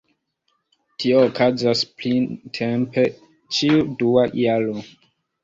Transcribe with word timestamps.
Tio 1.03 1.19
okazas 1.25 1.83
printempe 1.99 3.05
ĉiu 3.59 3.87
dua 4.03 4.27
jaro. 4.43 4.83